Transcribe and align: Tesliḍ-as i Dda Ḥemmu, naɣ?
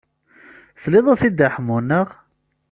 Tesliḍ-as 0.75 1.21
i 1.27 1.29
Dda 1.31 1.47
Ḥemmu, 1.53 1.77
naɣ? 1.81 2.09